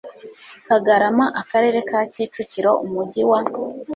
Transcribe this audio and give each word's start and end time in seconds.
Kagarama 0.67 1.25
Akarere 1.41 1.79
ka 1.89 1.99
Kicukiro 2.11 2.71
Umujyi 2.85 3.21
wa 3.29 3.39